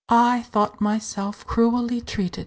[0.09, 2.39] I thought myself cruelly treated.